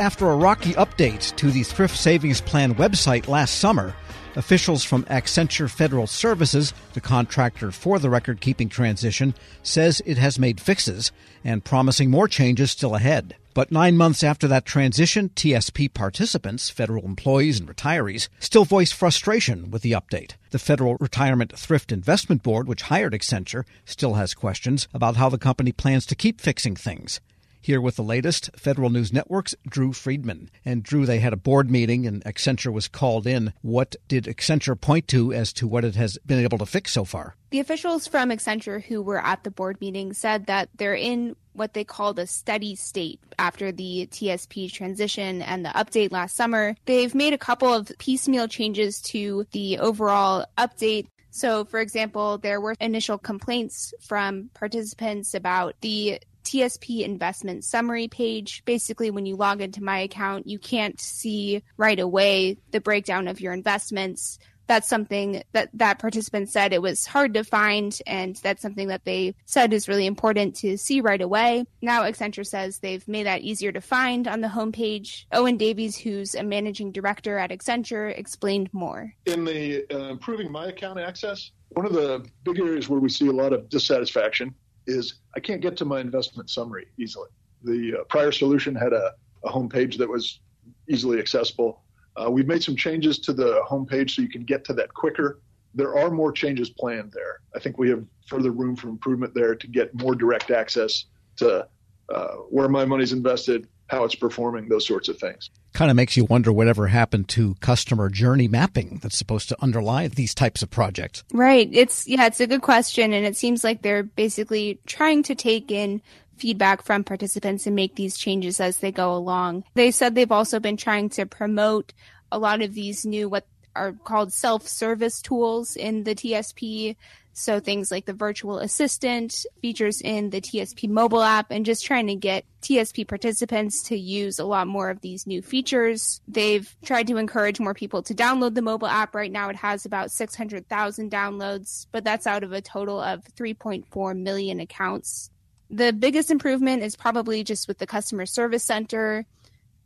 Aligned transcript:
After 0.00 0.30
a 0.30 0.36
rocky 0.36 0.72
update 0.72 1.36
to 1.36 1.50
the 1.50 1.62
Thrift 1.62 1.94
Savings 1.94 2.40
Plan 2.40 2.74
website 2.76 3.28
last 3.28 3.58
summer, 3.58 3.94
officials 4.34 4.82
from 4.82 5.04
Accenture 5.04 5.68
Federal 5.68 6.06
Services, 6.06 6.72
the 6.94 7.02
contractor 7.02 7.70
for 7.70 7.98
the 7.98 8.08
record 8.08 8.40
keeping 8.40 8.70
transition, 8.70 9.34
says 9.62 10.00
it 10.06 10.16
has 10.16 10.38
made 10.38 10.58
fixes 10.58 11.12
and 11.44 11.66
promising 11.66 12.10
more 12.10 12.28
changes 12.28 12.70
still 12.70 12.94
ahead. 12.94 13.36
But 13.52 13.70
nine 13.70 13.98
months 13.98 14.24
after 14.24 14.48
that 14.48 14.64
transition, 14.64 15.28
TSP 15.36 15.92
participants, 15.92 16.70
federal 16.70 17.04
employees 17.04 17.60
and 17.60 17.68
retirees, 17.68 18.30
still 18.38 18.64
voice 18.64 18.92
frustration 18.92 19.70
with 19.70 19.82
the 19.82 19.92
update. 19.92 20.32
The 20.50 20.58
Federal 20.58 20.96
Retirement 20.96 21.58
Thrift 21.58 21.92
Investment 21.92 22.42
Board, 22.42 22.66
which 22.66 22.82
hired 22.82 23.12
Accenture, 23.12 23.64
still 23.84 24.14
has 24.14 24.32
questions 24.32 24.88
about 24.94 25.16
how 25.16 25.28
the 25.28 25.36
company 25.36 25.72
plans 25.72 26.06
to 26.06 26.14
keep 26.14 26.40
fixing 26.40 26.74
things. 26.74 27.20
Here 27.62 27.80
with 27.80 27.96
the 27.96 28.02
latest, 28.02 28.50
Federal 28.56 28.88
News 28.88 29.12
Network's 29.12 29.54
Drew 29.68 29.92
Friedman. 29.92 30.50
And 30.64 30.82
Drew, 30.82 31.04
they 31.04 31.18
had 31.18 31.34
a 31.34 31.36
board 31.36 31.70
meeting 31.70 32.06
and 32.06 32.24
Accenture 32.24 32.72
was 32.72 32.88
called 32.88 33.26
in. 33.26 33.52
What 33.60 33.96
did 34.08 34.24
Accenture 34.24 34.80
point 34.80 35.08
to 35.08 35.34
as 35.34 35.52
to 35.54 35.68
what 35.68 35.84
it 35.84 35.94
has 35.94 36.18
been 36.24 36.38
able 36.38 36.58
to 36.58 36.66
fix 36.66 36.92
so 36.92 37.04
far? 37.04 37.36
The 37.50 37.60
officials 37.60 38.06
from 38.06 38.30
Accenture 38.30 38.82
who 38.82 39.02
were 39.02 39.22
at 39.22 39.44
the 39.44 39.50
board 39.50 39.78
meeting 39.80 40.14
said 40.14 40.46
that 40.46 40.70
they're 40.76 40.94
in 40.94 41.36
what 41.52 41.74
they 41.74 41.84
called 41.84 42.18
a 42.18 42.26
steady 42.26 42.74
state 42.76 43.20
after 43.38 43.72
the 43.72 44.08
TSP 44.10 44.72
transition 44.72 45.42
and 45.42 45.64
the 45.64 45.70
update 45.70 46.12
last 46.12 46.36
summer. 46.36 46.74
They've 46.86 47.14
made 47.14 47.34
a 47.34 47.38
couple 47.38 47.74
of 47.74 47.92
piecemeal 47.98 48.48
changes 48.48 49.02
to 49.02 49.46
the 49.52 49.78
overall 49.78 50.46
update. 50.56 51.08
So, 51.30 51.64
for 51.64 51.80
example, 51.80 52.38
there 52.38 52.60
were 52.60 52.74
initial 52.80 53.18
complaints 53.18 53.94
from 54.00 54.50
participants 54.54 55.34
about 55.34 55.74
the 55.80 56.20
TSP 56.44 57.02
investment 57.02 57.64
summary 57.64 58.08
page. 58.08 58.62
Basically, 58.64 59.10
when 59.10 59.26
you 59.26 59.36
log 59.36 59.60
into 59.60 59.82
my 59.82 60.00
account, 60.00 60.46
you 60.46 60.58
can't 60.58 61.00
see 61.00 61.62
right 61.76 61.98
away 61.98 62.56
the 62.70 62.80
breakdown 62.80 63.28
of 63.28 63.40
your 63.40 63.52
investments. 63.52 64.38
That's 64.66 64.88
something 64.88 65.42
that 65.50 65.68
that 65.74 65.98
participant 65.98 66.48
said 66.48 66.72
it 66.72 66.80
was 66.80 67.04
hard 67.04 67.34
to 67.34 67.42
find, 67.42 67.98
and 68.06 68.36
that's 68.36 68.62
something 68.62 68.86
that 68.86 69.04
they 69.04 69.34
said 69.44 69.72
is 69.72 69.88
really 69.88 70.06
important 70.06 70.54
to 70.56 70.78
see 70.78 71.00
right 71.00 71.20
away. 71.20 71.64
Now, 71.82 72.02
Accenture 72.02 72.46
says 72.46 72.78
they've 72.78 73.06
made 73.08 73.26
that 73.26 73.40
easier 73.40 73.72
to 73.72 73.80
find 73.80 74.28
on 74.28 74.42
the 74.42 74.48
homepage. 74.48 75.24
Owen 75.32 75.56
Davies, 75.56 75.96
who's 75.96 76.36
a 76.36 76.44
managing 76.44 76.92
director 76.92 77.36
at 77.36 77.50
Accenture, 77.50 78.16
explained 78.16 78.72
more. 78.72 79.12
In 79.26 79.44
the 79.44 79.86
uh, 79.92 80.10
improving 80.10 80.52
my 80.52 80.66
account 80.66 81.00
access, 81.00 81.50
one 81.70 81.84
of 81.84 81.92
the 81.92 82.24
big 82.44 82.60
areas 82.60 82.88
where 82.88 83.00
we 83.00 83.08
see 83.08 83.26
a 83.26 83.32
lot 83.32 83.52
of 83.52 83.68
dissatisfaction 83.70 84.54
is 84.90 85.20
I 85.36 85.40
can't 85.40 85.60
get 85.60 85.76
to 85.78 85.84
my 85.84 86.00
investment 86.00 86.50
summary 86.50 86.86
easily. 86.98 87.28
The 87.62 88.00
uh, 88.00 88.04
prior 88.04 88.32
solution 88.32 88.74
had 88.74 88.92
a, 88.92 89.12
a 89.44 89.50
homepage 89.50 89.96
that 89.98 90.08
was 90.08 90.40
easily 90.88 91.18
accessible. 91.18 91.82
Uh, 92.16 92.30
we've 92.30 92.46
made 92.46 92.62
some 92.62 92.76
changes 92.76 93.18
to 93.20 93.32
the 93.32 93.62
homepage 93.68 94.10
so 94.10 94.22
you 94.22 94.28
can 94.28 94.44
get 94.44 94.64
to 94.64 94.72
that 94.74 94.92
quicker. 94.92 95.40
There 95.74 95.96
are 95.96 96.10
more 96.10 96.32
changes 96.32 96.70
planned 96.70 97.12
there. 97.12 97.40
I 97.54 97.60
think 97.60 97.78
we 97.78 97.88
have 97.90 98.04
further 98.26 98.50
room 98.50 98.74
for 98.76 98.88
improvement 98.88 99.34
there 99.34 99.54
to 99.54 99.66
get 99.66 99.94
more 99.94 100.14
direct 100.14 100.50
access 100.50 101.04
to 101.36 101.66
uh, 102.12 102.34
where 102.48 102.68
my 102.68 102.84
money's 102.84 103.12
invested, 103.12 103.68
how 103.90 104.04
it's 104.04 104.14
performing, 104.14 104.68
those 104.68 104.86
sorts 104.86 105.08
of 105.08 105.18
things. 105.18 105.50
Kind 105.72 105.90
of 105.90 105.96
makes 105.96 106.16
you 106.16 106.24
wonder 106.24 106.52
whatever 106.52 106.86
happened 106.86 107.28
to 107.30 107.54
customer 107.56 108.08
journey 108.08 108.48
mapping 108.48 109.00
that's 109.02 109.18
supposed 109.18 109.48
to 109.48 109.56
underlie 109.60 110.08
these 110.08 110.34
types 110.34 110.62
of 110.62 110.70
projects. 110.70 111.24
Right. 111.32 111.68
It's 111.72 112.06
yeah, 112.06 112.26
it's 112.26 112.40
a 112.40 112.46
good 112.46 112.62
question 112.62 113.12
and 113.12 113.26
it 113.26 113.36
seems 113.36 113.64
like 113.64 113.82
they're 113.82 114.02
basically 114.02 114.80
trying 114.86 115.22
to 115.24 115.34
take 115.34 115.70
in 115.70 116.02
feedback 116.36 116.82
from 116.82 117.04
participants 117.04 117.66
and 117.66 117.76
make 117.76 117.96
these 117.96 118.16
changes 118.16 118.60
as 118.60 118.78
they 118.78 118.92
go 118.92 119.14
along. 119.14 119.64
They 119.74 119.90
said 119.90 120.14
they've 120.14 120.32
also 120.32 120.58
been 120.58 120.76
trying 120.76 121.10
to 121.10 121.26
promote 121.26 121.92
a 122.32 122.38
lot 122.38 122.62
of 122.62 122.74
these 122.74 123.04
new 123.04 123.28
what 123.28 123.46
are 123.76 123.92
called 123.92 124.32
self-service 124.32 125.22
tools 125.22 125.76
in 125.76 126.04
the 126.04 126.14
TSP 126.14 126.96
so 127.32 127.60
things 127.60 127.90
like 127.90 128.06
the 128.06 128.12
virtual 128.12 128.58
assistant, 128.58 129.46
features 129.62 130.00
in 130.00 130.30
the 130.30 130.40
TSP 130.40 130.88
mobile 130.88 131.22
app, 131.22 131.50
and 131.50 131.64
just 131.64 131.84
trying 131.84 132.06
to 132.08 132.14
get 132.14 132.44
TSP 132.62 133.06
participants 133.06 133.82
to 133.84 133.96
use 133.96 134.38
a 134.38 134.44
lot 134.44 134.66
more 134.66 134.90
of 134.90 135.00
these 135.00 135.26
new 135.26 135.40
features. 135.40 136.20
They've 136.28 136.74
tried 136.84 137.06
to 137.06 137.16
encourage 137.16 137.60
more 137.60 137.74
people 137.74 138.02
to 138.02 138.14
download 138.14 138.54
the 138.54 138.62
mobile 138.62 138.88
app. 138.88 139.14
Right 139.14 139.32
now 139.32 139.48
it 139.48 139.56
has 139.56 139.84
about 139.84 140.10
600,000 140.10 141.10
downloads, 141.10 141.86
but 141.92 142.04
that's 142.04 142.26
out 142.26 142.44
of 142.44 142.52
a 142.52 142.60
total 142.60 143.00
of 143.00 143.24
3.4 143.36 144.18
million 144.18 144.60
accounts. 144.60 145.30
The 145.70 145.92
biggest 145.92 146.30
improvement 146.30 146.82
is 146.82 146.96
probably 146.96 147.44
just 147.44 147.68
with 147.68 147.78
the 147.78 147.86
customer 147.86 148.26
service 148.26 148.64
center 148.64 149.24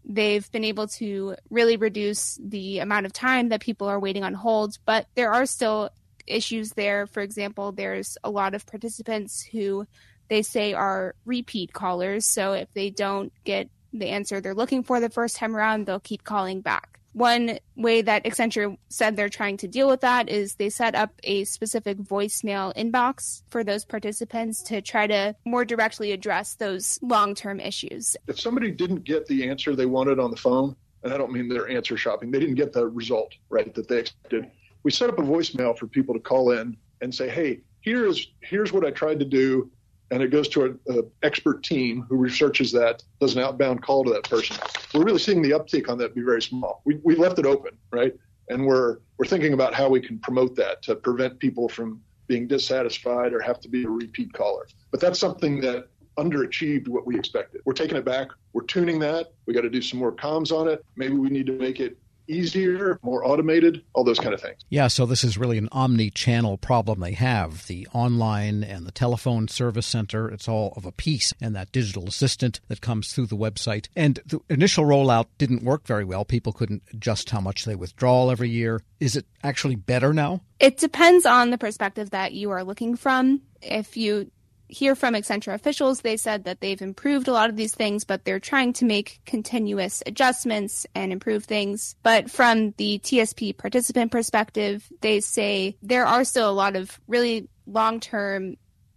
they've 0.04 0.50
been 0.52 0.64
able 0.64 0.86
to 0.86 1.36
really 1.50 1.76
reduce 1.76 2.38
the 2.42 2.80
amount 2.80 3.06
of 3.06 3.12
time 3.12 3.48
that 3.48 3.60
people 3.60 3.86
are 3.88 4.00
waiting 4.00 4.24
on 4.24 4.34
hold, 4.34 4.78
but 4.84 5.06
there 5.14 5.32
are 5.32 5.46
still 5.46 5.90
issues 6.26 6.70
there. 6.72 7.06
For 7.06 7.20
example, 7.22 7.72
there's 7.72 8.18
a 8.24 8.30
lot 8.30 8.54
of 8.54 8.66
participants 8.66 9.42
who 9.42 9.86
they 10.28 10.42
say 10.42 10.72
are 10.74 11.14
repeat 11.24 11.72
callers. 11.72 12.26
So 12.26 12.52
if 12.52 12.72
they 12.74 12.90
don't 12.90 13.32
get 13.44 13.68
the 13.92 14.08
answer 14.08 14.40
they're 14.40 14.54
looking 14.54 14.82
for 14.82 15.00
the 15.00 15.10
first 15.10 15.36
time 15.36 15.54
around, 15.54 15.86
they'll 15.86 16.00
keep 16.00 16.24
calling 16.24 16.60
back. 16.60 16.98
One 17.14 17.58
way 17.76 18.02
that 18.02 18.24
Accenture 18.24 18.76
said 18.88 19.16
they're 19.16 19.28
trying 19.28 19.56
to 19.58 19.68
deal 19.68 19.88
with 19.88 20.02
that 20.02 20.28
is 20.28 20.56
they 20.56 20.68
set 20.68 20.94
up 20.94 21.12
a 21.22 21.44
specific 21.44 21.98
voicemail 21.98 22.74
inbox 22.76 23.42
for 23.48 23.64
those 23.64 23.84
participants 23.84 24.62
to 24.64 24.82
try 24.82 25.06
to 25.06 25.34
more 25.44 25.64
directly 25.64 26.12
address 26.12 26.54
those 26.54 26.98
long 27.02 27.34
term 27.34 27.58
issues. 27.60 28.16
If 28.28 28.38
somebody 28.38 28.70
didn't 28.70 29.04
get 29.04 29.26
the 29.26 29.48
answer 29.48 29.74
they 29.74 29.86
wanted 29.86 30.18
on 30.18 30.30
the 30.30 30.36
phone, 30.36 30.76
and 31.02 31.12
I 31.12 31.16
don't 31.16 31.32
mean 31.32 31.48
they're 31.48 31.68
answer 31.68 31.96
shopping, 31.96 32.30
they 32.30 32.40
didn't 32.40 32.56
get 32.56 32.72
the 32.72 32.86
result, 32.86 33.32
right, 33.48 33.74
that 33.74 33.88
they 33.88 34.00
expected 34.00 34.50
we 34.84 34.90
set 34.90 35.08
up 35.08 35.18
a 35.18 35.22
voicemail 35.22 35.76
for 35.76 35.88
people 35.88 36.14
to 36.14 36.20
call 36.20 36.52
in 36.52 36.76
and 37.00 37.12
say, 37.12 37.28
hey, 37.28 37.60
here's 37.80 38.28
here's 38.40 38.72
what 38.72 38.84
I 38.84 38.90
tried 38.90 39.18
to 39.18 39.24
do, 39.24 39.70
and 40.14 40.22
it 40.22 40.28
goes 40.28 40.48
to 40.48 40.64
an 40.64 40.78
uh, 40.88 41.02
expert 41.24 41.64
team 41.64 42.06
who 42.08 42.16
researches 42.16 42.70
that, 42.70 43.02
does 43.20 43.34
an 43.34 43.42
outbound 43.42 43.82
call 43.82 44.04
to 44.04 44.12
that 44.12 44.22
person. 44.22 44.56
We're 44.94 45.02
really 45.02 45.18
seeing 45.18 45.42
the 45.42 45.52
uptake 45.52 45.88
on 45.88 45.98
that 45.98 46.14
be 46.14 46.22
very 46.22 46.40
small. 46.40 46.82
We 46.84 47.00
we 47.02 47.16
left 47.16 47.40
it 47.40 47.46
open, 47.46 47.72
right? 47.90 48.14
And 48.48 48.64
we're 48.64 48.98
we're 49.18 49.26
thinking 49.26 49.54
about 49.54 49.74
how 49.74 49.88
we 49.88 50.00
can 50.00 50.20
promote 50.20 50.54
that 50.54 50.82
to 50.82 50.94
prevent 50.94 51.40
people 51.40 51.68
from 51.68 52.00
being 52.28 52.46
dissatisfied 52.46 53.32
or 53.32 53.40
have 53.40 53.58
to 53.60 53.68
be 53.68 53.82
a 53.84 53.90
repeat 53.90 54.32
caller. 54.32 54.68
But 54.92 55.00
that's 55.00 55.18
something 55.18 55.60
that 55.62 55.88
underachieved 56.16 56.86
what 56.86 57.04
we 57.04 57.18
expected. 57.18 57.62
We're 57.64 57.72
taking 57.72 57.96
it 57.96 58.04
back. 58.04 58.28
We're 58.52 58.66
tuning 58.66 59.00
that. 59.00 59.32
We 59.46 59.52
got 59.52 59.62
to 59.62 59.70
do 59.70 59.82
some 59.82 59.98
more 59.98 60.12
comms 60.12 60.52
on 60.52 60.68
it. 60.68 60.84
Maybe 60.94 61.14
we 61.14 61.28
need 61.28 61.46
to 61.46 61.58
make 61.58 61.80
it 61.80 61.98
easier, 62.26 62.98
more 63.02 63.26
automated, 63.26 63.82
all 63.92 64.04
those 64.04 64.18
kind 64.18 64.34
of 64.34 64.40
things. 64.40 64.60
Yeah, 64.68 64.88
so 64.88 65.06
this 65.06 65.24
is 65.24 65.38
really 65.38 65.58
an 65.58 65.68
omni 65.72 66.10
channel 66.10 66.56
problem 66.56 67.00
they 67.00 67.12
have. 67.12 67.66
The 67.66 67.86
online 67.92 68.62
and 68.64 68.86
the 68.86 68.92
telephone 68.92 69.48
service 69.48 69.86
center, 69.86 70.28
it's 70.28 70.48
all 70.48 70.72
of 70.76 70.84
a 70.84 70.92
piece, 70.92 71.32
and 71.40 71.54
that 71.56 71.72
digital 71.72 72.06
assistant 72.06 72.60
that 72.68 72.80
comes 72.80 73.12
through 73.12 73.26
the 73.26 73.36
website. 73.36 73.88
And 73.96 74.20
the 74.26 74.40
initial 74.48 74.84
rollout 74.84 75.26
didn't 75.38 75.62
work 75.62 75.86
very 75.86 76.04
well. 76.04 76.24
People 76.24 76.52
couldn't 76.52 76.82
adjust 76.92 77.30
how 77.30 77.40
much 77.40 77.64
they 77.64 77.74
withdraw 77.74 78.30
every 78.30 78.50
year. 78.50 78.82
Is 79.00 79.16
it 79.16 79.26
actually 79.42 79.76
better 79.76 80.12
now? 80.12 80.42
It 80.60 80.78
depends 80.78 81.26
on 81.26 81.50
the 81.50 81.58
perspective 81.58 82.10
that 82.10 82.32
you 82.32 82.50
are 82.50 82.64
looking 82.64 82.96
from. 82.96 83.42
If 83.60 83.96
you 83.96 84.30
hear 84.74 84.94
from 84.94 85.14
Accenture 85.14 85.54
officials, 85.54 86.00
they 86.00 86.16
said 86.16 86.44
that 86.44 86.60
they've 86.60 86.82
improved 86.82 87.28
a 87.28 87.32
lot 87.32 87.48
of 87.48 87.56
these 87.56 87.74
things, 87.74 88.04
but 88.04 88.24
they're 88.24 88.40
trying 88.40 88.72
to 88.74 88.84
make 88.84 89.20
continuous 89.24 90.02
adjustments 90.04 90.86
and 90.94 91.12
improve 91.12 91.44
things. 91.44 91.96
But 92.02 92.30
from 92.30 92.72
the 92.76 92.98
TSP 92.98 93.56
participant 93.56 94.12
perspective, 94.12 94.86
they 95.00 95.20
say 95.20 95.76
there 95.82 96.06
are 96.06 96.24
still 96.24 96.50
a 96.50 96.52
lot 96.52 96.76
of 96.76 97.00
really 97.06 97.48
long 97.66 98.00
term 98.00 98.56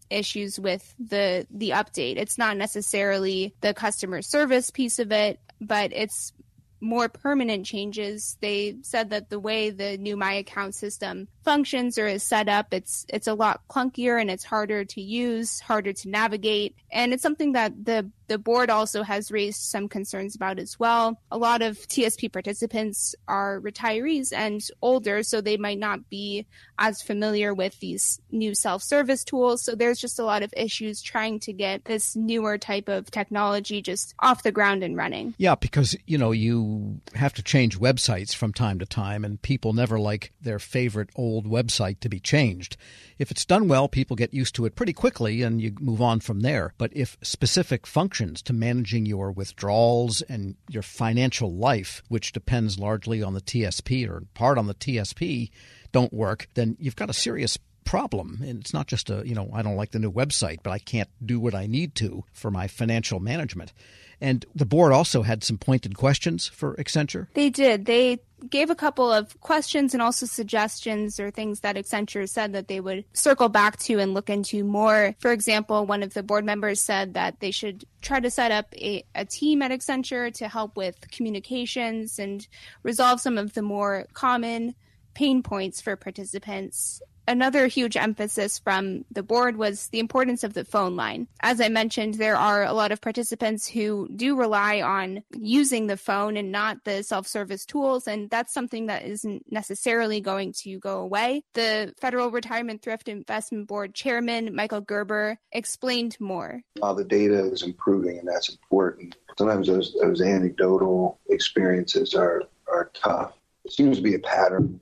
issues 0.10 0.60
with 0.60 0.94
the 1.00 1.46
the 1.52 1.72
update. 1.72 2.18
It's 2.18 2.38
not 2.38 2.58
necessarily 2.58 3.54
the 3.62 3.74
customer 3.74 4.22
service 4.22 4.72
piece 4.72 5.00
of 5.00 5.12
it, 5.12 5.40
but 5.62 5.92
it's 5.94 6.34
more 6.80 7.10
permanent 7.10 7.66
changes. 7.66 8.38
They 8.42 8.78
said 8.82 9.10
that 9.10 9.30
the 9.30 9.40
way 9.40 9.70
the 9.70 9.98
new 9.98 10.16
My 10.16 10.34
Account 10.34 10.76
system 10.76 11.28
functions 11.44 11.98
or 11.98 12.08
is 12.08 12.24
set 12.24 12.50
up, 12.50 12.68
it's 12.72 13.06
it's 13.10 13.28
a 13.28 13.34
lot 13.34 13.62
clunkier 13.70 14.20
and 14.20 14.30
it's 14.30 14.44
harder 14.44 14.86
to 14.86 15.02
use, 15.02 15.60
harder 15.60 15.94
to 15.94 16.10
navigate, 16.10 16.76
and 16.92 17.14
it's 17.14 17.24
something 17.24 17.54
that 17.54 17.86
the 17.86 18.12
the 18.28 18.38
board 18.38 18.70
also 18.70 19.04
has 19.04 19.32
raised 19.32 19.62
some 19.62 19.88
concerns 19.88 20.36
about 20.36 20.60
as 20.60 20.80
well. 20.80 21.20
A 21.32 21.38
lot 21.38 21.62
of 21.62 21.78
TSP 21.78 22.32
participants 22.32 23.16
are 23.28 23.60
retirees 23.62 24.34
and 24.34 24.62
older, 24.82 25.24
so 25.24 25.42
they 25.42 25.58
might 25.58 25.80
not 25.80 26.10
be 26.10 26.46
as 26.78 27.02
familiar 27.02 27.54
with 27.54 27.80
these 27.80 28.22
new 28.32 28.54
self 28.54 28.84
service 28.84 29.24
tools. 29.24 29.62
So 29.62 29.76
there's 29.76 30.00
just 30.00 30.20
a 30.20 30.26
lot 30.26 30.44
of 30.44 30.54
issues 30.56 31.02
trying 31.02 31.40
to 31.42 31.54
get 31.54 31.86
this 31.86 32.16
newer 32.16 32.58
type 32.58 32.90
of 32.90 33.10
technology 33.12 33.82
just 33.82 34.14
off 34.20 34.44
the 34.44 34.52
ground 34.52 34.84
and 34.84 34.96
running. 34.98 35.34
Yeah, 35.38 35.56
because, 35.56 35.96
you 36.06 36.18
know, 36.18 36.32
you 36.32 37.02
have 37.16 37.34
to 37.34 37.44
change 37.44 37.80
websites 37.80 38.36
from 38.36 38.54
time 38.54 38.80
to 38.80 38.86
time, 38.86 39.24
and 39.24 39.42
people 39.42 39.74
never 39.74 40.00
like 40.00 40.34
their 40.42 40.60
favorite 40.60 41.10
old 41.16 41.48
website 41.48 42.00
to 42.02 42.10
be 42.10 42.20
changed. 42.20 42.78
If 43.18 43.32
it's 43.32 43.46
done 43.46 43.68
well, 43.68 43.88
people 43.88 44.16
get 44.16 44.34
used 44.34 44.56
to 44.56 44.66
it 44.66 44.76
pretty 44.76 44.94
quickly 44.94 45.42
and 45.42 45.60
you 45.62 45.74
move 45.80 46.02
on 46.02 46.20
from 46.20 46.42
there. 46.42 46.74
But 46.78 46.92
if 46.96 47.18
specific 47.22 47.88
functions 47.88 48.17
to 48.18 48.54
managing 48.54 49.06
your 49.06 49.32
withdrawals 49.32 50.22
and 50.24 50.56
your 50.70 50.84
financial 50.84 51.54
life, 51.54 52.02
which 52.08 52.32
depends 52.32 52.80
largely 52.80 53.22
on 53.22 53.34
the 53.34 53.42
TSP 53.42 54.10
or 54.10 54.18
in 54.18 54.28
part 54.34 54.58
on 54.58 54.68
the 54.68 54.74
TSP, 54.74 55.50
don't 55.92 56.14
work, 56.14 56.48
then 56.54 56.76
you've 56.80 56.96
got 56.96 57.10
a 57.10 57.14
serious 57.14 57.58
problem. 57.88 58.40
And 58.42 58.60
it's 58.60 58.74
not 58.74 58.88
just 58.88 59.10
a, 59.10 59.24
you 59.26 59.34
know, 59.34 59.50
I 59.54 59.62
don't 59.62 59.78
like 59.78 59.92
the 59.92 60.00
new 60.00 60.12
website, 60.12 60.60
but 60.62 60.72
I 60.72 60.78
can't 60.78 61.10
do 61.26 61.40
what 61.40 61.56
I 61.56 61.68
need 61.68 61.96
to 61.96 62.26
for 62.34 62.52
my 62.52 62.68
financial 62.68 63.20
management. 63.20 63.74
And 64.20 64.46
the 64.54 64.66
board 64.66 64.92
also 64.92 65.22
had 65.22 65.44
some 65.44 65.58
pointed 65.58 65.96
questions 65.96 66.48
for 66.48 66.76
Accenture. 66.76 67.28
They 67.34 67.50
did. 67.50 67.86
They 67.86 68.20
gave 68.50 68.70
a 68.70 68.76
couple 68.76 69.12
of 69.12 69.40
questions 69.42 69.94
and 69.94 70.02
also 70.02 70.26
suggestions 70.26 71.20
or 71.20 71.32
things 71.32 71.62
that 71.62 71.76
Accenture 71.76 72.28
said 72.28 72.54
that 72.54 72.68
they 72.68 72.80
would 72.80 73.06
circle 73.14 73.48
back 73.48 73.78
to 73.80 74.00
and 74.00 74.14
look 74.14 74.30
into 74.30 74.64
more. 74.64 75.16
For 75.20 75.32
example, 75.32 75.86
one 75.86 76.04
of 76.04 76.14
the 76.14 76.24
board 76.24 76.46
members 76.46 76.82
said 76.82 77.14
that 77.14 77.40
they 77.40 77.52
should 77.52 77.86
try 78.02 78.20
to 78.20 78.30
set 78.30 78.52
up 78.52 78.74
a, 78.76 79.04
a 79.16 79.24
team 79.24 79.62
at 79.62 79.72
Accenture 79.72 80.34
to 80.34 80.48
help 80.48 80.76
with 80.76 81.10
communications 81.12 82.20
and 82.20 82.48
resolve 82.84 83.22
some 83.22 83.38
of 83.38 83.54
the 83.54 83.62
more 83.62 84.08
common 84.14 84.76
pain 85.14 85.42
points 85.42 85.80
for 85.80 85.96
participants 85.96 87.02
another 87.28 87.68
huge 87.68 87.98
emphasis 87.98 88.60
from 88.60 89.06
the 89.12 89.24
board 89.24 89.58
was 89.58 89.90
the 89.90 90.00
importance 90.00 90.44
of 90.44 90.54
the 90.54 90.66
phone 90.66 90.96
line. 90.96 91.28
As 91.42 91.62
I 91.62 91.70
mentioned, 91.70 92.16
there 92.16 92.38
are 92.38 92.64
a 92.64 92.74
lot 92.74 92.92
of 92.92 93.02
participants 93.02 93.68
who 93.68 94.10
do 94.16 94.36
rely 94.36 94.82
on 94.82 95.24
using 95.36 95.88
the 95.88 95.98
phone 95.98 96.38
and 96.38 96.52
not 96.52 96.84
the 96.84 97.04
self 97.04 97.28
service 97.28 97.66
tools, 97.66 98.08
and 98.08 98.30
that's 98.30 98.54
something 98.54 98.88
that 98.88 99.04
isn't 99.04 99.52
necessarily 99.52 100.22
going 100.22 100.54
to 100.54 100.80
go 100.80 101.00
away. 101.00 101.44
The 101.54 101.94
Federal 102.00 102.32
Retirement 102.32 102.82
Thrift 102.82 103.08
Investment 103.10 103.68
Board 103.68 103.94
chairman, 103.94 104.56
Michael 104.56 104.82
Gerber, 104.82 105.38
explained 105.52 106.18
more. 106.20 106.62
Uh, 106.82 106.94
the 106.94 107.04
data 107.04 107.52
is 107.52 107.64
improving, 107.64 108.20
and 108.20 108.28
that's 108.28 108.50
important. 108.50 109.18
Sometimes 109.38 109.68
those, 109.68 109.96
those 110.02 110.22
anecdotal 110.22 111.20
experiences 111.30 112.16
are, 112.16 112.44
are 112.72 112.90
tough. 112.94 113.34
It 113.66 113.74
seems 113.74 113.98
to 113.98 114.04
be 114.04 114.16
a 114.16 114.20
pattern 114.20 114.80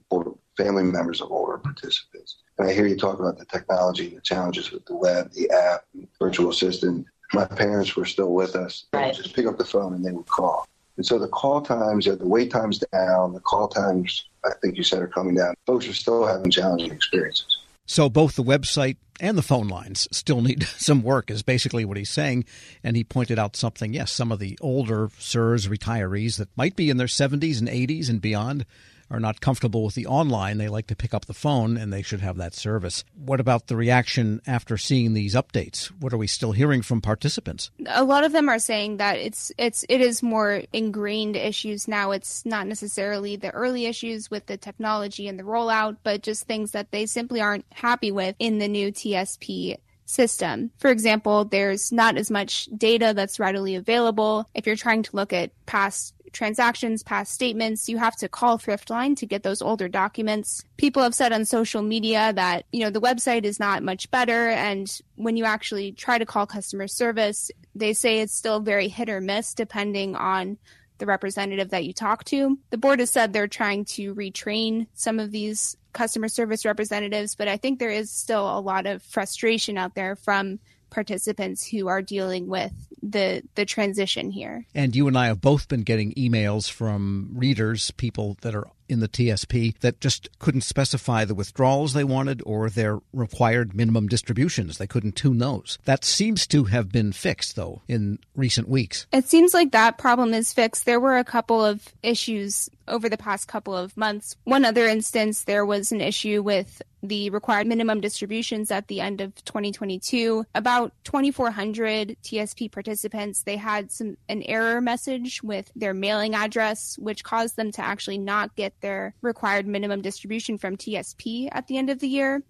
family 0.57 0.84
members 0.84 1.22
of 1.22 1.31
older 1.31 1.57
participants. 1.57 2.38
And 2.57 2.69
I 2.69 2.74
hear 2.74 2.88
you 2.88 2.98
talk 2.98 3.19
about 3.19 3.38
the 3.38 3.46
technology 3.46 4.07
and 4.07 4.18
the 4.18 4.22
challenges 4.22 4.72
with 4.72 4.86
the 4.86 4.96
web, 4.96 5.31
the 5.31 5.50
app, 5.50 5.86
virtual 6.19 6.50
assistant. 6.50 7.06
My 7.34 7.46
parents 7.46 7.96
were 7.96 8.06
still 8.06 8.34
with 8.34 8.56
us. 8.56 8.86
They 8.92 9.06
would 9.06 9.16
just 9.16 9.36
pick 9.36 9.46
up 9.46 9.57
the 9.57 9.66
phone 9.66 9.94
and 9.94 10.06
they 10.06 10.12
would 10.12 10.28
call. 10.28 10.68
And 10.98 11.06
so 11.06 11.19
the 11.19 11.28
call 11.28 11.62
times, 11.62 12.06
the 12.06 12.18
wait 12.22 12.52
times 12.52 12.80
down, 12.94 13.34
the 13.34 13.42
call 13.42 13.68
times, 13.68 14.25
I 14.46 14.52
think 14.62 14.78
you 14.78 14.84
said, 14.84 15.02
are 15.02 15.07
coming 15.07 15.36
down. 15.36 15.56
Folks 15.66 15.88
are 15.88 15.94
still 15.94 16.25
having 16.25 16.52
challenging 16.52 16.92
experiences. 16.92 17.58
So 17.86 18.10
both 18.10 18.36
the 18.36 18.44
website 18.44 18.98
and 19.19 19.38
the 19.38 19.44
phone 19.44 19.68
lines 19.68 20.08
still 20.12 20.42
need 20.42 20.63
some 20.78 21.04
work, 21.04 21.30
is 21.30 21.44
basically 21.44 21.86
what 21.86 21.98
he's 21.98 22.10
saying. 22.10 22.46
And 22.84 22.96
he 22.96 23.04
pointed 23.04 23.38
out 23.38 23.56
something. 23.56 23.94
Yes, 23.94 24.12
some 24.12 24.31
of 24.31 24.40
the 24.40 24.58
older 24.62 25.08
CSRS 25.08 25.68
retirees 25.68 26.38
that 26.38 26.56
might 26.56 26.75
be 26.75 26.90
in 26.90 26.98
their 26.98 27.08
70s 27.08 27.60
and 27.60 27.68
80s 27.68 28.10
and 28.10 28.22
beyond 28.22 28.66
are 29.10 29.19
not 29.19 29.42
comfortable 29.42 29.84
with 29.84 29.96
the 29.96 30.07
online. 30.07 30.57
They 30.57 30.68
like 30.68 30.88
to 30.88 30.96
pick 30.96 31.13
up 31.13 31.25
the 31.25 31.34
phone 31.34 31.78
and 31.78 31.92
they 31.92 32.02
should 32.02 32.22
have 32.22 32.38
that 32.38 32.54
service. 32.54 33.04
What 33.16 33.40
about 33.40 33.68
the 33.68 33.75
reaction 33.75 34.42
after 34.48 34.78
seeing 34.78 35.13
these 35.13 35.36
updates? 35.36 35.88
What 36.00 36.13
are 36.13 36.18
we 36.18 36.28
still 36.28 36.52
hearing 36.52 36.81
from 36.81 37.02
participants? 37.02 37.72
A 37.88 38.04
lot 38.04 38.24
of 38.24 38.31
them 38.31 38.50
are 38.50 38.60
saying 38.60 38.98
that 38.98 39.18
it's 39.18 39.52
it's 39.57 39.86
it 39.90 40.02
is 40.02 40.24
more 40.24 40.63
ingrained 40.74 41.36
issues 41.36 41.88
now. 41.88 42.12
It's 42.12 42.46
not 42.46 42.68
necessarily 42.68 43.36
the 43.36 43.52
early 43.52 43.86
issues 43.86 44.31
with 44.31 44.48
the 44.48 44.57
technology 44.57 45.28
and 45.28 45.38
the 45.38 45.44
rollout, 45.44 45.98
but 46.04 46.24
just 46.24 46.46
things 46.46 46.72
that 46.72 46.92
they 46.92 47.06
simply 47.06 47.42
aren't 47.42 47.66
happy 47.72 48.12
with 48.12 48.36
in 48.40 48.60
the 48.60 48.68
new 48.68 48.92
TSP 48.92 49.78
system. 50.06 50.72
For 50.78 50.90
example, 50.90 51.46
there's 51.46 51.92
not 51.92 52.18
as 52.18 52.31
much 52.31 52.68
data 52.78 53.13
that's 53.16 53.40
readily 53.40 53.75
available. 53.75 54.48
If 54.54 54.66
you're 54.66 54.75
trying 54.75 55.04
to 55.04 55.16
look 55.16 55.34
at 55.34 55.52
past 55.66 56.13
transactions, 56.31 57.02
past 57.02 57.34
statements, 57.34 57.88
you 57.88 57.98
have 57.98 58.16
to 58.18 58.28
call 58.28 58.60
Thriftline 58.60 59.16
to 59.18 59.25
get 59.25 59.44
those 59.44 59.62
older 59.62 59.88
documents. 59.88 60.63
People 60.78 61.02
have 61.02 61.16
said 61.16 61.31
on 61.31 61.46
social 61.46 61.81
media 61.81 62.34
that, 62.34 62.66
you 62.72 62.81
know, 62.81 62.90
the 62.90 63.02
website 63.02 63.46
is 63.46 63.60
not 63.60 63.81
much 63.81 64.12
better. 64.12 64.50
And 64.50 64.92
when 65.16 65.38
you 65.38 65.46
actually 65.46 65.94
try 65.94 66.18
to 66.18 66.25
call 66.25 66.46
customer 66.46 66.88
service, 66.88 67.50
they 67.74 67.94
say 67.94 68.19
it's 68.19 68.36
still 68.36 68.60
very 68.60 68.90
hit 68.90 69.10
or 69.10 69.22
miss 69.22 69.54
depending 69.54 70.16
on 70.16 70.58
the 70.98 71.06
representative 71.06 71.69
that 71.69 71.86
you 71.86 71.94
talk 71.94 72.24
to. 72.25 72.58
The 72.69 72.78
board 72.78 73.00
has 73.00 73.12
said 73.12 73.34
they're 73.34 73.48
trying 73.48 73.86
to 73.86 74.16
retrain 74.16 74.88
some 74.94 75.19
of 75.19 75.31
these 75.31 75.75
customer 75.95 76.27
service 76.27 76.65
representatives, 76.65 77.33
but 77.33 77.47
I 77.47 77.57
think 77.57 77.80
there 77.80 77.89
is 77.89 78.12
still 78.12 78.45
a 78.45 78.59
lot 78.59 78.86
of 78.86 79.01
frustration 79.01 79.77
out 79.77 79.95
there 79.95 80.15
from 80.15 80.59
participants 80.92 81.68
who 81.68 81.88
are 81.88 82.01
dealing 82.01 82.47
with 82.47 82.71
the 83.01 83.42
the 83.56 83.65
transition 83.65 84.30
here. 84.30 84.65
And 84.75 84.95
you 84.95 85.07
and 85.07 85.18
I 85.18 85.27
have 85.27 85.42
both 85.42 85.68
been 85.68 85.81
getting 85.81 86.13
emails 86.13 86.69
from 86.69 87.31
readers, 87.33 87.92
people 87.92 88.38
that 88.42 88.53
are 88.53 88.68
in 88.88 89.00
the 89.00 89.08
TSP 89.08 89.78
that 89.80 90.00
just 90.00 90.30
couldn't 90.40 90.62
specify 90.62 91.26
the 91.26 91.36
withdrawals 91.36 91.94
they 91.94 92.04
wanted 92.04 92.42
or 92.46 92.70
their 92.70 93.00
required 93.14 93.76
minimum 93.76 94.08
distributions. 94.08 94.78
They 94.78 94.88
couldn't 94.88 95.16
tune 95.16 95.40
those. 95.40 95.78
That 95.86 96.04
seems 96.04 96.48
to 96.48 96.66
have 96.66 96.92
been 96.92 97.12
fixed, 97.12 97.56
though, 97.56 97.82
in 97.88 98.20
recent 98.36 98.68
weeks. 98.68 99.08
It 99.12 99.28
seems 99.28 99.54
like 99.54 99.72
that 99.72 99.98
problem 99.98 100.34
is 100.34 100.54
fixed. 100.54 100.86
There 100.86 101.00
were 101.00 101.18
a 101.18 101.24
couple 101.24 101.64
of 101.64 101.94
issues 102.04 102.70
over 102.88 103.10
the 103.10 103.18
past 103.18 103.48
couple 103.48 103.76
of 103.76 103.96
months. 103.98 104.36
One 104.44 104.66
other 104.66 104.86
instance, 104.86 105.44
there 105.44 105.66
was 105.66 105.92
an 105.92 106.02
issue 106.02 106.42
with 106.42 106.82
the 107.02 107.30
required 107.30 107.68
minimum 107.68 108.02
distributions 108.02 108.72
at 108.72 108.88
the 108.88 109.00
end 109.00 109.22
of 109.22 109.34
2022. 109.46 110.46
About 110.56 110.92
2,400 111.04 112.18
TSP 112.24 112.72
participants, 112.72 113.44
they 113.44 113.58
had 113.58 113.92
some 113.92 114.18
an 114.28 114.42
error 114.44 114.82
message 114.82 115.44
with 115.44 115.72
their 115.76 115.94
mailing 115.94 116.36
address, 116.36 116.98
which 117.00 117.24
caused 117.24 117.56
them 117.56 117.72
to 117.72 117.82
actually 117.82 118.18
not 118.18 118.56
get 118.56 118.75
their 118.81 119.16
required 119.22 119.68
minimum 119.68 120.01
distribution 120.01 120.57
from 120.57 120.77
TSP 120.77 121.50
at 121.51 121.68
the 121.68 121.77
end 121.77 121.89
of 121.89 122.00
the 122.00 122.07
year. 122.07 122.44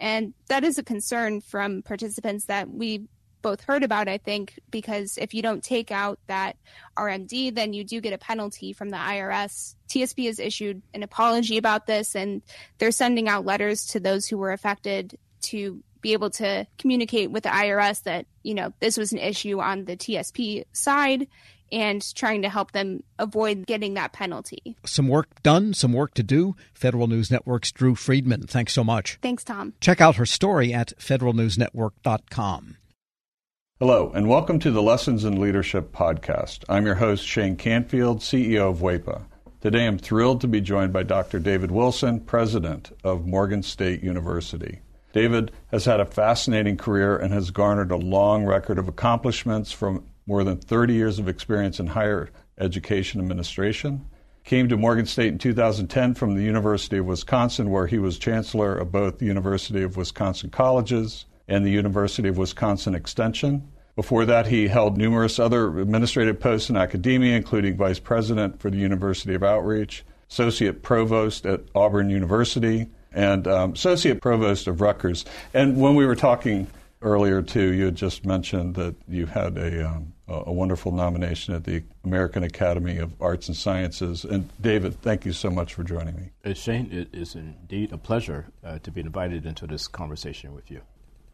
And 0.00 0.34
that 0.48 0.64
is 0.64 0.78
a 0.78 0.82
concern 0.82 1.40
from 1.40 1.82
participants 1.82 2.46
that 2.46 2.68
we 2.68 3.06
both 3.42 3.62
heard 3.62 3.82
about, 3.82 4.08
I 4.08 4.18
think, 4.18 4.58
because 4.70 5.18
if 5.18 5.34
you 5.34 5.42
don't 5.42 5.62
take 5.62 5.90
out 5.90 6.18
that 6.28 6.56
RMD, 6.96 7.54
then 7.54 7.72
you 7.72 7.84
do 7.84 8.00
get 8.00 8.12
a 8.12 8.18
penalty 8.18 8.72
from 8.72 8.88
the 8.88 8.96
IRS. 8.96 9.74
TSP 9.88 10.26
has 10.26 10.38
issued 10.38 10.82
an 10.94 11.02
apology 11.02 11.58
about 11.58 11.86
this, 11.86 12.14
and 12.14 12.42
they're 12.78 12.92
sending 12.92 13.28
out 13.28 13.44
letters 13.44 13.86
to 13.88 14.00
those 14.00 14.26
who 14.26 14.38
were 14.38 14.52
affected 14.52 15.18
to 15.42 15.82
be 16.00 16.12
able 16.12 16.30
to 16.30 16.66
communicate 16.78 17.30
with 17.30 17.44
the 17.44 17.48
IRS 17.48 18.02
that, 18.04 18.26
you 18.42 18.54
know, 18.54 18.72
this 18.80 18.96
was 18.96 19.12
an 19.12 19.18
issue 19.18 19.60
on 19.60 19.84
the 19.84 19.96
TSP 19.96 20.64
side 20.72 21.28
and 21.72 22.14
trying 22.14 22.42
to 22.42 22.48
help 22.48 22.72
them 22.72 23.02
avoid 23.18 23.66
getting 23.66 23.94
that 23.94 24.12
penalty. 24.12 24.76
Some 24.84 25.08
work 25.08 25.42
done, 25.42 25.74
some 25.74 25.92
work 25.92 26.14
to 26.14 26.22
do. 26.22 26.54
Federal 26.74 27.06
News 27.06 27.30
Network's 27.30 27.72
Drew 27.72 27.94
Friedman. 27.94 28.46
Thanks 28.46 28.72
so 28.72 28.84
much. 28.84 29.18
Thanks, 29.22 29.42
Tom. 29.42 29.72
Check 29.80 30.00
out 30.00 30.16
her 30.16 30.26
story 30.26 30.72
at 30.72 30.92
federalnewsnetwork.com. 30.98 32.76
Hello, 33.80 34.12
and 34.14 34.28
welcome 34.28 34.60
to 34.60 34.70
the 34.70 34.82
Lessons 34.82 35.24
in 35.24 35.40
Leadership 35.40 35.92
podcast. 35.92 36.62
I'm 36.68 36.86
your 36.86 36.94
host, 36.94 37.26
Shane 37.26 37.56
Canfield, 37.56 38.20
CEO 38.20 38.70
of 38.70 38.78
WEPA. 38.78 39.24
Today 39.60 39.86
I'm 39.86 39.98
thrilled 39.98 40.40
to 40.42 40.48
be 40.48 40.60
joined 40.60 40.92
by 40.92 41.02
Dr. 41.02 41.38
David 41.40 41.70
Wilson, 41.70 42.20
president 42.20 42.96
of 43.02 43.26
Morgan 43.26 43.62
State 43.62 44.02
University. 44.02 44.80
David 45.12 45.52
has 45.72 45.84
had 45.84 46.00
a 46.00 46.06
fascinating 46.06 46.76
career 46.76 47.16
and 47.16 47.32
has 47.32 47.50
garnered 47.50 47.90
a 47.90 47.96
long 47.96 48.44
record 48.44 48.78
of 48.78 48.88
accomplishments 48.88 49.72
from 49.72 50.04
more 50.26 50.44
than 50.44 50.58
30 50.58 50.94
years 50.94 51.18
of 51.18 51.28
experience 51.28 51.80
in 51.80 51.88
higher 51.88 52.30
education 52.58 53.20
administration. 53.20 54.04
Came 54.44 54.68
to 54.68 54.76
Morgan 54.76 55.06
State 55.06 55.28
in 55.28 55.38
2010 55.38 56.14
from 56.14 56.34
the 56.34 56.42
University 56.42 56.98
of 56.98 57.06
Wisconsin, 57.06 57.70
where 57.70 57.86
he 57.86 57.98
was 57.98 58.18
chancellor 58.18 58.76
of 58.76 58.90
both 58.90 59.18
the 59.18 59.26
University 59.26 59.82
of 59.82 59.96
Wisconsin 59.96 60.50
Colleges 60.50 61.26
and 61.46 61.64
the 61.64 61.70
University 61.70 62.28
of 62.28 62.38
Wisconsin 62.38 62.94
Extension. 62.94 63.68
Before 63.94 64.24
that, 64.24 64.46
he 64.46 64.68
held 64.68 64.96
numerous 64.96 65.38
other 65.38 65.78
administrative 65.78 66.40
posts 66.40 66.70
in 66.70 66.76
academia, 66.76 67.36
including 67.36 67.76
vice 67.76 67.98
president 67.98 68.58
for 68.58 68.70
the 68.70 68.78
University 68.78 69.34
of 69.34 69.42
Outreach, 69.42 70.02
associate 70.30 70.82
provost 70.82 71.44
at 71.44 71.60
Auburn 71.74 72.08
University, 72.08 72.86
and 73.12 73.46
um, 73.46 73.72
associate 73.72 74.22
provost 74.22 74.66
of 74.66 74.80
Rutgers. 74.80 75.24
And 75.52 75.76
when 75.78 75.94
we 75.94 76.06
were 76.06 76.16
talking 76.16 76.68
earlier 77.02 77.42
too, 77.42 77.72
you 77.72 77.86
had 77.86 77.96
just 77.96 78.24
mentioned 78.24 78.74
that 78.76 78.94
you 79.08 79.26
had 79.26 79.56
a 79.56 79.88
um, 79.88 80.12
a 80.28 80.52
wonderful 80.52 80.92
nomination 80.92 81.54
at 81.54 81.64
the 81.64 81.82
American 82.04 82.42
Academy 82.42 82.96
of 82.98 83.12
Arts 83.20 83.48
and 83.48 83.56
Sciences. 83.56 84.24
And 84.24 84.48
David, 84.60 85.00
thank 85.02 85.26
you 85.26 85.32
so 85.32 85.50
much 85.50 85.74
for 85.74 85.84
joining 85.84 86.16
me. 86.16 86.30
Uh, 86.44 86.54
Shane, 86.54 86.90
it 86.90 87.08
is 87.12 87.34
indeed 87.34 87.92
a 87.92 87.98
pleasure 87.98 88.46
uh, 88.64 88.78
to 88.78 88.90
be 88.90 89.00
invited 89.00 89.44
into 89.44 89.66
this 89.66 89.88
conversation 89.88 90.54
with 90.54 90.70
you. 90.70 90.80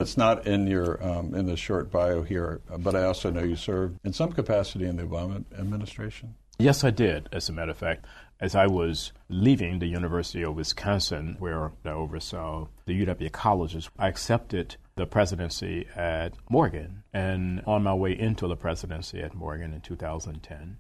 It's 0.01 0.17
not 0.17 0.47
in 0.47 0.67
your 0.67 1.05
um, 1.05 1.35
in 1.35 1.47
the 1.47 1.57
short 1.57 1.91
bio 1.91 2.23
here, 2.23 2.61
but 2.79 2.95
I 2.95 3.05
also 3.05 3.31
know 3.31 3.43
you 3.43 3.57
served 3.57 3.99
in 4.05 4.13
some 4.13 4.33
capacity 4.33 4.87
in 4.87 4.97
the 4.97 5.05
Obama 5.05 5.45
administration. 5.59 6.35
Yes, 6.61 6.83
I 6.83 6.91
did. 6.91 7.29
As 7.33 7.49
a 7.49 7.53
matter 7.53 7.71
of 7.71 7.79
fact, 7.79 8.05
as 8.41 8.55
I 8.55 8.67
was 8.67 9.13
leaving 9.29 9.79
the 9.79 9.87
University 9.87 10.43
of 10.43 10.57
Wisconsin, 10.57 11.37
where 11.39 11.73
I 11.85 11.91
oversaw 11.91 12.69
the 12.87 13.07
UW 13.07 13.31
colleges, 13.33 13.91
I 13.99 14.09
accepted 14.09 14.77
the 14.99 15.07
presidency 15.07 15.87
at 15.97 16.35
Morgan. 16.51 17.05
And 17.15 17.63
on 17.67 17.85
my 17.85 17.95
way 17.95 18.19
into 18.19 18.47
the 18.49 18.57
presidency 18.57 19.23
at 19.23 19.35
Morgan 19.35 19.73
in 19.73 19.81
2010, 19.81 20.77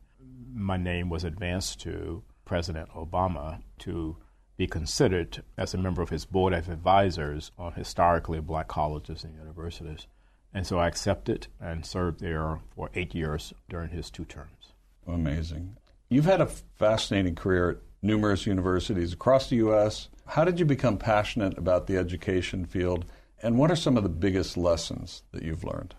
my 0.52 0.76
name 0.76 1.08
was 1.08 1.24
advanced 1.24 1.80
to 1.82 2.24
President 2.44 2.90
Obama 2.90 3.62
to 3.78 4.16
be 4.56 4.66
considered 4.66 5.42
as 5.56 5.72
a 5.72 5.78
member 5.78 6.02
of 6.02 6.10
his 6.10 6.24
board 6.24 6.52
of 6.52 6.68
advisors 6.68 7.52
on 7.58 7.72
historically 7.74 8.40
black 8.40 8.66
colleges 8.66 9.22
and 9.22 9.36
universities. 9.36 10.08
And 10.52 10.66
so 10.66 10.78
I 10.78 10.88
accepted 10.88 11.46
and 11.60 11.86
served 11.86 12.20
there 12.20 12.58
for 12.74 12.90
eight 12.94 13.14
years 13.14 13.54
during 13.68 13.90
his 13.90 14.10
two 14.10 14.24
terms. 14.24 14.72
Amazing. 15.06 15.76
You've 16.08 16.24
had 16.24 16.40
a 16.40 16.46
fascinating 16.46 17.36
career 17.36 17.70
at 17.70 17.76
numerous 18.02 18.46
universities 18.46 19.12
across 19.12 19.48
the 19.48 19.56
U.S. 19.56 20.08
How 20.26 20.44
did 20.44 20.58
you 20.58 20.64
become 20.64 20.98
passionate 20.98 21.56
about 21.56 21.86
the 21.86 21.96
education 21.96 22.64
field, 22.64 23.04
and 23.42 23.58
what 23.58 23.70
are 23.70 23.76
some 23.76 23.96
of 23.96 24.02
the 24.02 24.08
biggest 24.08 24.56
lessons 24.56 25.22
that 25.32 25.42
you've 25.42 25.64
learned? 25.64 25.94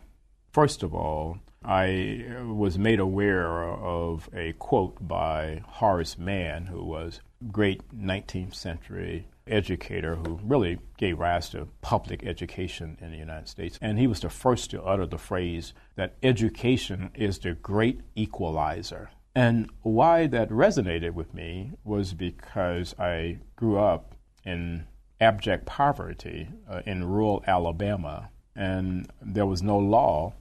First 0.51 0.83
of 0.83 0.93
all, 0.93 1.39
I 1.63 2.25
was 2.45 2.77
made 2.77 2.99
aware 2.99 3.63
of 3.63 4.29
a 4.33 4.53
quote 4.53 5.07
by 5.07 5.61
Horace 5.65 6.17
Mann, 6.17 6.67
who 6.67 6.83
was 6.83 7.21
a 7.41 7.51
great 7.51 7.81
19th 7.95 8.55
century 8.55 9.27
educator 9.47 10.15
who 10.15 10.39
really 10.43 10.79
gave 10.97 11.19
rise 11.19 11.49
to 11.49 11.67
public 11.81 12.23
education 12.25 12.97
in 13.01 13.11
the 13.11 13.17
United 13.17 13.47
States. 13.47 13.77
And 13.81 13.99
he 13.99 14.07
was 14.07 14.21
the 14.21 14.29
first 14.29 14.71
to 14.71 14.83
utter 14.83 15.05
the 15.05 15.17
phrase 15.17 15.73
that 15.95 16.15
education 16.23 17.11
is 17.13 17.39
the 17.39 17.53
great 17.53 18.01
equalizer. 18.15 19.09
And 19.35 19.69
why 19.81 20.27
that 20.27 20.49
resonated 20.49 21.13
with 21.13 21.33
me 21.33 21.73
was 21.83 22.13
because 22.13 22.95
I 22.97 23.39
grew 23.55 23.79
up 23.79 24.15
in 24.45 24.87
abject 25.19 25.65
poverty 25.65 26.47
uh, 26.69 26.81
in 26.85 27.03
rural 27.03 27.43
Alabama, 27.45 28.29
and 28.55 29.11
there 29.21 29.45
was 29.45 29.61
no 29.61 29.77
law 29.77 30.33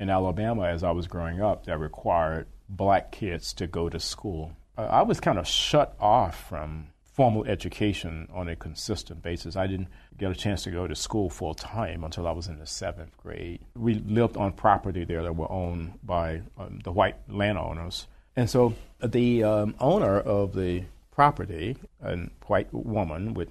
in 0.00 0.10
Alabama 0.10 0.66
as 0.66 0.82
I 0.82 0.90
was 0.90 1.06
growing 1.06 1.40
up 1.40 1.66
that 1.66 1.78
required 1.78 2.46
black 2.68 3.12
kids 3.12 3.52
to 3.54 3.66
go 3.66 3.88
to 3.88 4.00
school. 4.00 4.52
Uh, 4.76 4.82
I 4.82 5.02
was 5.02 5.20
kind 5.20 5.38
of 5.38 5.46
shut 5.46 5.94
off 6.00 6.48
from 6.48 6.88
formal 7.14 7.44
education 7.44 8.28
on 8.34 8.48
a 8.48 8.56
consistent 8.56 9.22
basis. 9.22 9.54
I 9.54 9.68
didn't 9.68 9.88
get 10.18 10.32
a 10.32 10.34
chance 10.34 10.64
to 10.64 10.70
go 10.70 10.88
to 10.88 10.96
school 10.96 11.30
full 11.30 11.54
time 11.54 12.02
until 12.02 12.26
I 12.26 12.32
was 12.32 12.48
in 12.48 12.58
the 12.58 12.66
seventh 12.66 13.16
grade. 13.16 13.60
We 13.76 13.94
lived 13.94 14.36
on 14.36 14.52
property 14.52 15.04
there 15.04 15.22
that 15.22 15.36
were 15.36 15.50
owned 15.50 16.00
by 16.02 16.42
um, 16.58 16.80
the 16.82 16.90
white 16.90 17.16
landowners. 17.28 18.08
And 18.34 18.50
so 18.50 18.74
the 19.00 19.44
um, 19.44 19.76
owner 19.78 20.18
of 20.18 20.54
the 20.54 20.84
property, 21.12 21.76
a 22.02 22.16
white 22.46 22.72
woman, 22.74 23.34
would 23.34 23.50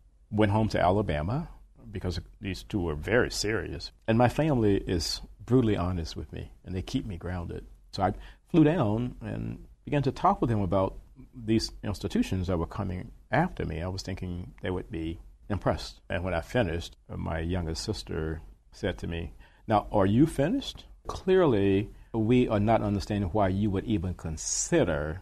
went 0.31 0.51
home 0.51 0.69
to 0.69 0.79
Alabama 0.79 1.49
because 1.91 2.19
these 2.39 2.63
two 2.63 2.79
were 2.79 2.95
very 2.95 3.29
serious. 3.29 3.91
And 4.07 4.17
my 4.17 4.29
family 4.29 4.77
is 4.77 5.21
brutally 5.45 5.75
honest 5.75 6.15
with 6.15 6.31
me, 6.31 6.51
and 6.65 6.73
they 6.73 6.81
keep 6.81 7.05
me 7.05 7.17
grounded. 7.17 7.65
So 7.91 8.03
I 8.03 8.13
flew 8.49 8.63
down 8.63 9.15
and 9.21 9.65
began 9.83 10.03
to 10.03 10.11
talk 10.11 10.39
with 10.39 10.49
them 10.49 10.61
about 10.61 10.95
these 11.35 11.71
institutions 11.83 12.47
that 12.47 12.57
were 12.57 12.65
coming 12.65 13.11
after 13.31 13.65
me, 13.65 13.81
I 13.81 13.87
was 13.87 14.01
thinking 14.01 14.53
they 14.61 14.69
would 14.69 14.91
be 14.91 15.19
impressed. 15.49 16.01
And 16.09 16.23
when 16.23 16.33
I 16.33 16.41
finished, 16.41 16.95
my 17.07 17.39
youngest 17.39 17.83
sister 17.83 18.41
said 18.71 18.97
to 18.99 19.07
me, 19.07 19.33
Now, 19.67 19.87
are 19.91 20.05
you 20.05 20.25
finished? 20.25 20.85
Clearly, 21.07 21.89
we 22.13 22.47
are 22.47 22.59
not 22.59 22.81
understanding 22.81 23.29
why 23.31 23.47
you 23.49 23.69
would 23.69 23.85
even 23.85 24.13
consider 24.13 25.21